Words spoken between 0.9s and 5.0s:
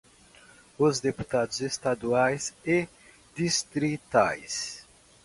deputados estaduais e distritais;